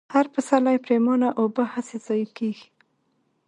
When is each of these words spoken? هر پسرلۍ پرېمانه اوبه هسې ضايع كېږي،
هر 0.13 0.25
پسرلۍ 0.33 0.77
پرېمانه 0.85 1.29
اوبه 1.41 1.63
هسې 1.73 1.97
ضايع 2.05 2.29
كېږي، 2.37 2.67